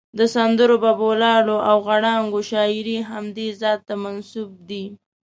[0.19, 4.85] د سندرو، بوللو او غړانګو شاعري همدې ذات ته منسوب دي.